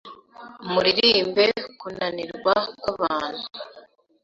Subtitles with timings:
[0.71, 1.45] Muririmbe
[1.79, 3.45] kunanirwa kwabantu